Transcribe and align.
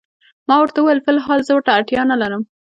ما 0.47 0.55
ورته 0.59 0.79
وویل: 0.79 0.99
فی 1.05 1.09
الحال 1.15 1.39
زه 1.47 1.51
ورته 1.53 1.71
اړتیا 1.77 2.01
نه 2.11 2.15
لرم. 2.21 2.41